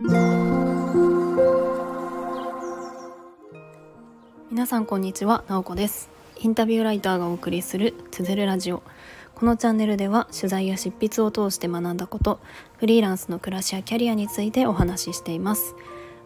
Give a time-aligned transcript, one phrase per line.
[0.00, 0.12] 皆
[4.64, 6.08] さんこんにちは、なおこです。
[6.38, 8.84] インタビューライターがお送りするつづるラジオ。
[9.34, 12.38] このチャンネルでは取材や執筆を通して学んだこと
[12.76, 15.74] フリーランスの暮らしやキャリアについてお話ししています。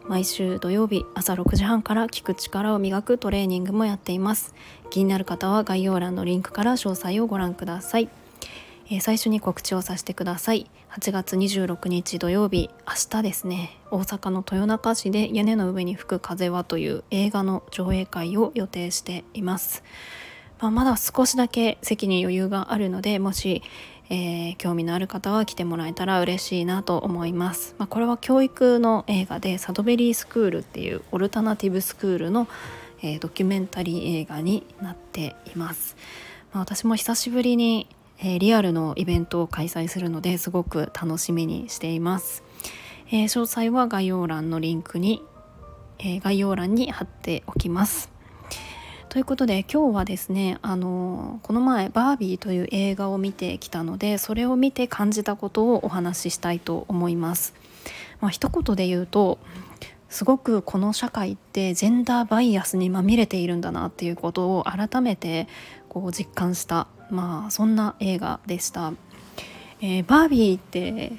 [0.07, 4.55] 毎週土曜日朝6時半から聞く力を磨くトレーニングもやっています。
[4.91, 8.11] 気になる方は概要欄のリンクから詳細をご覧ください。
[8.91, 10.69] えー、最初に告知をさせてください。
[10.93, 13.79] 8月26日土曜日明日ですね。
[13.91, 19.83] 大阪の豊中市で屋根の上に吹く風はという映画の上映会を予定しています、
[20.61, 23.63] まあ、まだ少しだけ席に余裕があるのでもし、
[24.11, 32.49] えー、興味のある方は来てもらえたら嬉しいなと思います、まあ、これは教育の映画でサドベリースクールっていうオルタナティブスクールの、
[33.01, 35.97] えー、ドキュメンタリー映画になっています、
[36.53, 37.89] まあ、私も久しぶりに
[38.25, 42.45] えー、リアルのイベントを開催するのですごく楽しみにしています、
[43.09, 45.25] えー、詳細は概要欄のリンクに、
[45.99, 48.13] えー、概要欄に貼っておきます。
[49.09, 57.53] ということで今日はですねあのこの前バービーという映画を見てきたのでそれを見て感じたことをお話ししたいと思います、
[58.23, 59.39] まあ、一言で言うと
[60.09, 65.47] すごくこの社会ってジェンダーバイアスにまみれているんだなっていうことを改めて
[65.91, 68.93] こう実感したまあそんな映画でした。
[69.81, 71.13] えー、バービーって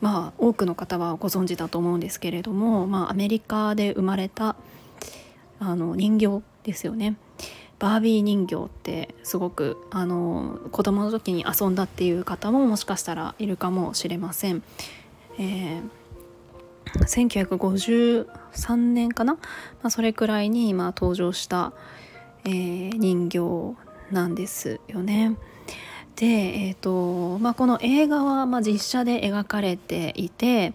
[0.00, 4.56] まあ多くの方はご存知だと思うんですけれども、まあ、アメリカで生まれた
[5.60, 7.16] あの人形ですよね。
[7.78, 14.62] バービー人形ってすごくあの子供の時に遊んだっていう方ももしかしたらいるかもしれません。
[15.38, 15.88] えー、
[16.94, 19.40] 1953年かな、ま
[19.84, 21.72] あ、それくらいに今登場した、
[22.44, 23.38] えー、人形
[24.10, 25.36] なんですよね。
[26.16, 30.72] で、えーとまあ、この映画はまあ実写で描かれていて、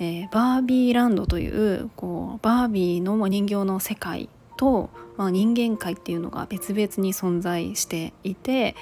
[0.00, 8.74] えー、バービーランドというこうバービーの人形の世界と、まあ、人間界っていうのが別々に存在していて、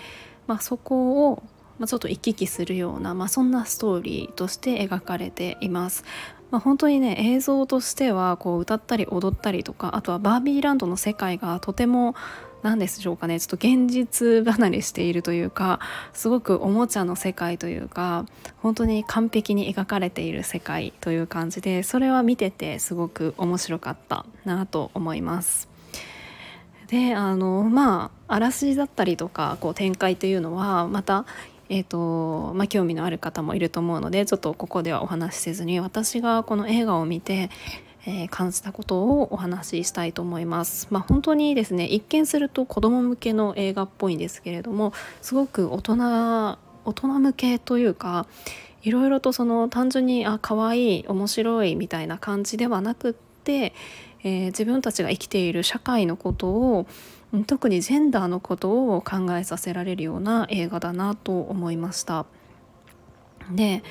[0.46, 1.42] まあ、そこを
[1.78, 6.04] まちょっと行き来するような、まあ、そんなストーリーとして描かれています。
[6.50, 12.16] まあ、本当にね映像としてはこう歌ったり踊ったりとかあとはバービーランドの世界がとても
[12.62, 15.80] 何でしょうかねちょっと現実離れしているというか
[16.12, 18.26] すごくおもちゃの世界というか
[18.58, 25.68] 本当に完璧に描かれている世界という感じでそれは見ててすごく面白かったなと思います。
[26.88, 31.24] であのまあ嵐だったりとかこう展開というのはまた
[31.72, 37.48] えーとまあ、興味のある方もいると思うのでちょっとここではお話しせずに私がこの映画を見て
[38.06, 40.88] えー、感じたことをお話ししたいと思います。
[40.90, 45.96] まあ、本当にですね一見すると子供向けの映画っぽいんですけれどもすごく大人
[46.84, 48.26] 大人向けというか
[48.82, 53.74] いろいろとその単純にあ可愛い面白いみたいな感じではなくって、
[54.22, 56.86] えー、自分たちが生きている社会のことを
[57.46, 62.26] 特にジェンダーのことを考えさせられるような映画だなと思いました。
[63.52, 63.82] で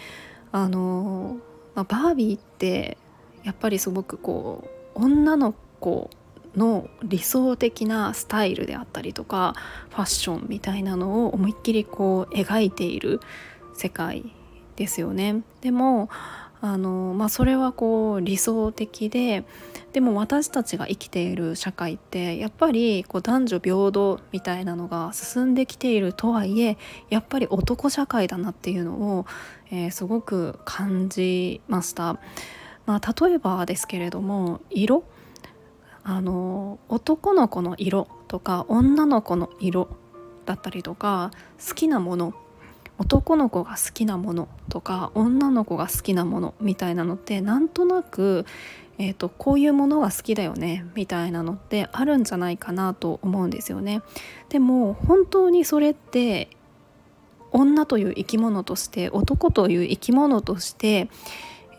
[0.51, 1.37] あの、
[1.75, 2.97] まあ、バービーって
[3.43, 6.09] やっぱりすごくこう女の子
[6.55, 9.55] の理想的なスタイルであったりとか
[9.89, 13.19] ファッションみたいなのを思いっきりこう描いている
[13.73, 14.33] 世界
[14.75, 15.43] ですよね。
[15.61, 16.09] でも
[16.61, 19.45] あの、まあ、それはこう理想的で
[19.93, 26.77] でも私たちが生きている社会ってやっぱりこう男女平等みたいなのが進んできているとはいえ
[27.09, 29.25] やっぱり男社会だなっていうのを、
[29.71, 32.19] えー、すごく感じました。
[32.89, 35.03] まあ、例えばですけれども色
[36.03, 39.89] あの男の子の色とか女の子の色
[40.47, 41.29] だったりとか
[41.63, 42.33] 好きなもの
[42.97, 48.47] 男の子が好きなものとか女の子が好きなものみたいなのってなんとなく、
[48.97, 54.01] えーと、こういうものが好きだよねみたいなのってあるんじゃないかなと思うんですよね。
[54.49, 56.49] でも本当にそれって
[57.51, 61.07] 女という生き物として男という生き物として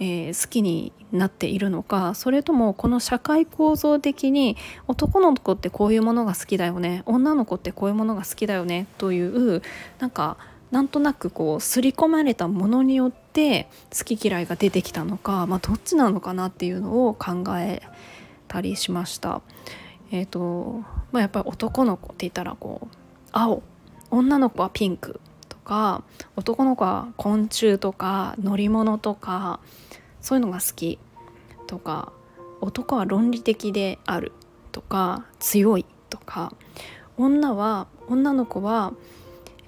[0.01, 4.57] えー、好きになっているのかそれともこの社会構造的に
[4.89, 9.63] 男の子ってこういうものが好きだよね女の子ってこういうものが好きだよねという
[9.99, 10.39] なんか
[10.71, 17.83] なんとなくこう刷り込まれたものによって好き嫌いが出てきたのか、まあ、どっちなのかなっていうのを考え
[18.47, 19.43] たりしました。
[20.13, 22.97] えーとまあ、やっぱり男の子って言ったらこう
[23.33, 23.63] 青
[24.11, 25.21] 女の子はピンク
[25.61, 26.03] か
[26.37, 29.61] 男の子は昆虫とか乗り物とか
[30.21, 30.99] そういうのが好き
[31.67, 32.13] とか
[32.61, 34.33] 男は論理的である
[34.73, 36.53] とか強いとか
[37.17, 38.93] 女は女の子は、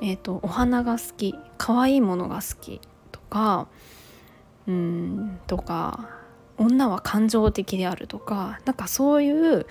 [0.01, 2.81] えーと、お花が好き可愛いものが好き
[3.13, 3.69] とか
[4.67, 6.09] うんとか
[6.59, 9.67] 女は感情的であるとかなんかそういう、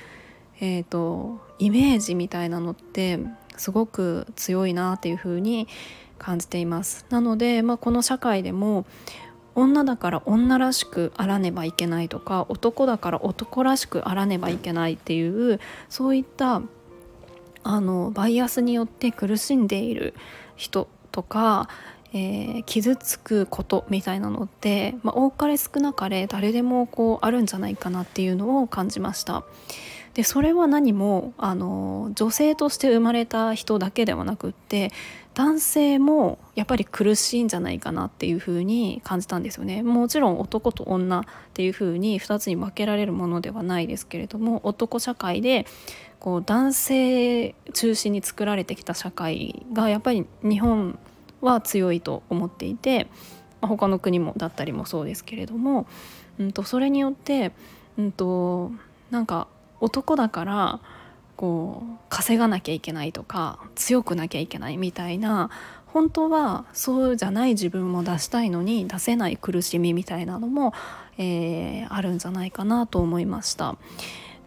[0.60, 3.20] えーと、イメージみたいなのって
[3.58, 5.68] すごく強いなっていうふうに
[6.22, 7.06] 感じています。
[7.10, 8.86] なので、まあ、この社会でも
[9.56, 15.60] 女だから女らしくあらねばいけないとか男だから男らしくあらねばいけないっていう
[15.90, 16.62] そういった
[17.64, 20.14] あのバイアスによって苦しんでいる
[20.56, 21.68] 人とか、
[22.14, 29.44] えー、傷つくことみたいなのって、まあ、多かれ少なかれ誰でもこうあるんじゃないかなっていうのを感じました。
[30.14, 34.92] でそれは何もあの女性として生まれた人だけではなくって
[35.34, 39.82] 男性もやっぱり苦しいんじゃないかなっていうふうに感じたんですよね。
[39.82, 41.24] もちろん男と女っ
[41.54, 45.66] ていうふうに2つに分けられるものではないですけれども男社会で
[46.20, 51.00] こう男性中心に作られてきた社会がやっぱり日本
[51.40, 53.08] は強いと思っていて、
[53.62, 55.88] 他の国もだったりもそうですけれども、
[56.40, 57.52] うんと、それによって、
[57.98, 58.72] うんと、
[59.10, 59.48] なんか
[59.82, 60.80] 男だから
[61.36, 65.50] こう稼がなきゃいけないとか強くなきゃいけないみたいな
[65.88, 70.74] 本当はそうじゃない自分も出したいのに出せない苦しみみたいなのも、
[71.18, 73.76] えー、あるんじゃないかなと思いました。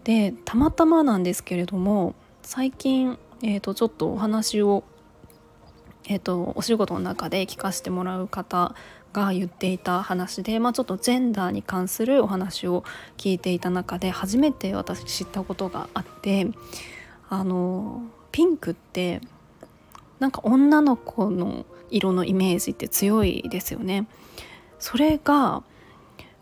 [0.04, 4.84] でたまたまなんですけれども最近、えー、とちょっとお話を、
[6.06, 8.74] えー、とお仕事の中で聞かせてもらう方
[9.14, 12.84] が言っていた話で、まあ、ちょっとジェンダーに関するお話を
[13.16, 16.48] 聞いていた中で初めて私知ったことがあって
[17.30, 18.02] あの
[18.32, 19.22] ピンクって
[20.18, 24.06] なんか女の子の色のイメージって強いですよね。
[24.78, 25.62] それが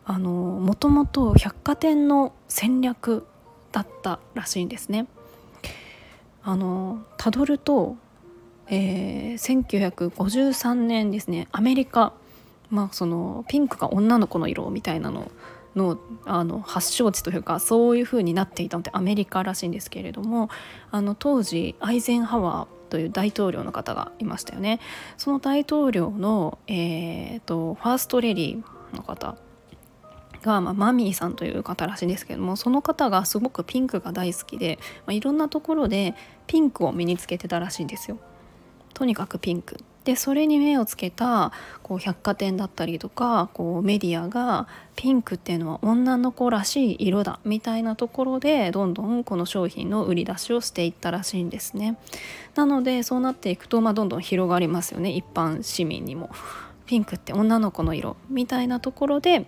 [0.05, 3.27] あのもともと百貨店の戦略
[3.71, 5.07] だったらしいんですね。
[6.43, 7.97] あのたどると、
[8.67, 12.15] えー、1953年ですねアメリカ、
[12.73, 15.31] まあ、そのピンクが女の子の色みたいなの
[15.77, 20.51] のあの発祥地というかそういう風になっていたのってアメリカらしいんですけれども
[20.91, 24.81] あの当時アイゼンハワーという大統領の方がいましたよね
[25.17, 29.37] その大統領の、えーと、ファーストレディーの方
[30.43, 36.15] が、まあ、マミーさんという方らしいんですけどもその方がすごくピンクが大好きで、まあ、いろんなところで
[36.47, 38.19] ピンクを身につけてたらしいんですよ。
[38.93, 41.52] とにかくピンクでそれに目をつけた
[41.82, 44.66] こう百貨店だったりとかこうメディアが
[44.96, 51.99] ピンクっていうのは女の子らしい色だみたいなところでどんどんこの商品の売り出しをしていったらしいんですね。
[52.54, 56.31] なのでそうなっていくと、まあ、どんどん広がりますよね一般市民にも。
[56.84, 59.46] ピンクって女の子の色みたいなところで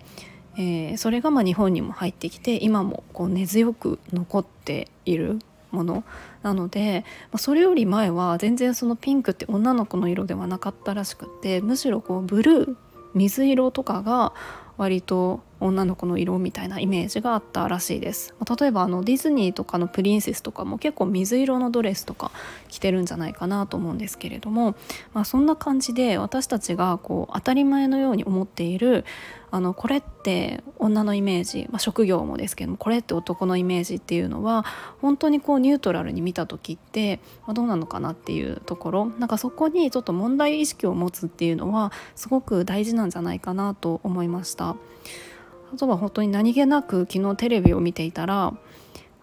[0.57, 5.39] えー、それがま日本にも入ってきて今もこう根強く残っている
[5.75, 6.03] もの
[6.41, 12.75] なので、まあ、それより前は全然そのピンクって女の子の色ではなかったらしくてむしろこうブルー
[13.13, 14.33] 水色とかが
[14.77, 22.31] 割と女の子の色みたいなイメージがあったらしいです、まあ、例えばあのディズニーとかのプリンセスとかも結構水色のドレスとか
[22.67, 24.75] 着てるんじゃないかなと思うんですけれども、
[25.13, 29.05] まあ、そんな感じで私たちがこう当たり前のように思っている
[29.51, 34.65] あのこれって女のイメージ、まあ、職業もですけどもこれって男のイメージっていうのは
[35.01, 44.75] 本当にこうニュートラルに見た時って、まあ、どうなのかなっていうところなんかそこにちょっと問題意識を持つっていうのはすごく大事なんじゃないかなと思いました。
[45.73, 48.53] あとは本当に何気なく昨日テレビを見ていたら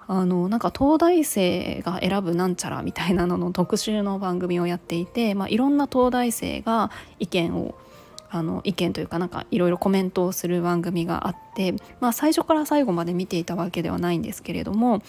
[0.08, 7.75] あのなんか東大生が選ぶなんちゃらみたいなのの特集の番組をやっていて、まあ、いろんな東大生が意見を
[8.28, 15.02] あの意見というかなんかいろいろコメントをする番組があって、まあ、最初から最後まで見ていたわけではないんですけれども、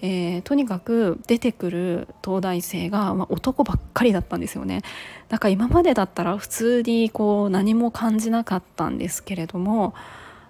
[0.00, 4.80] えー、とにかく出てくる東大生が、まあ、男ばっかりだったんですよね。
[5.28, 9.94] だから今までだったら普通にこう何も感じなかったんですけれども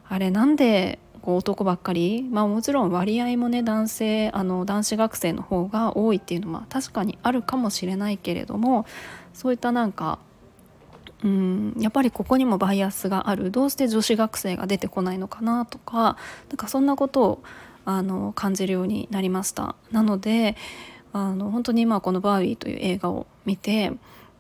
[0.09, 8.85] あれなんでこう男ばっかり、まあ、もちろん割合もね男性あの男子学生の方が多いっていうのは確かにあるかもしれないけれども
[9.33, 10.19] そういったなんか
[11.23, 13.51] うんやっぱりここにもバイアスがある。
[13.51, 16.19] どうして女子学生が出てこないのかなとか
[16.51, 17.43] なんかそんなことを
[17.87, 19.75] あの感じるようになりました。
[19.91, 20.57] なので
[21.15, 23.95] あの本当に今この「バービー」という映画を見て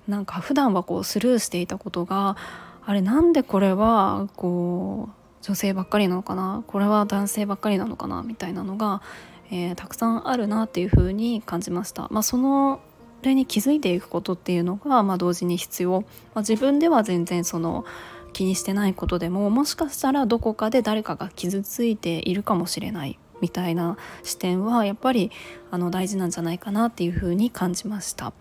[0.06, 2.36] なんか普段はこうスルーしていたことが
[2.84, 6.64] あれなんでこれはこう女性ばっかりなのかな？
[6.66, 8.22] これは男性ばっかりなのかな？
[8.22, 9.02] みたいなのが、
[9.50, 12.08] えー、たくさんあるなっていうふうに感じました。
[12.10, 12.80] まあ、その
[13.22, 17.84] れに気づいていくことっていうのが、まあ、同時に必要、まあ、自分では全然その
[18.32, 25.30] 気にしてないことでももしかしたらどこかで誰かが傷ついているかもしれないみたいな視点はやっぱり
[25.70, 28.32] あの大事なんじゃないかなっていうふうに感じました。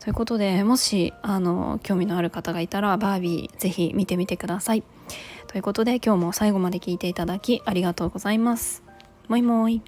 [0.00, 4.84] ということでもしあの興味のある方がいたらバービーぜひ見てみてください。
[5.54, 8.82] ということで今日も最後まで聞いていただきありがとうございます。
[9.28, 9.82] もいもい。